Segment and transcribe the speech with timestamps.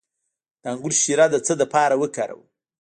[0.61, 2.43] د انګور شیره د څه لپاره وکاروم؟